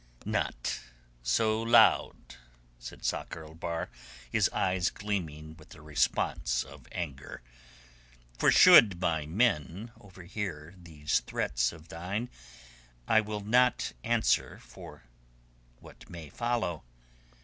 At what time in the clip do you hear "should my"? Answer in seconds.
8.51-9.27